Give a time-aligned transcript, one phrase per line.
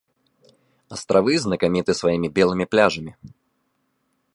[0.97, 3.11] Астравы знакаміты сваімі белымі пляжамі.